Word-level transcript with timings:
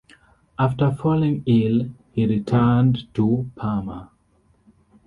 After 0.57 0.91
falling 0.91 1.43
ill, 1.45 1.91
he 2.11 2.25
returned 2.25 3.13
to 3.13 3.51
Parma. 3.55 4.09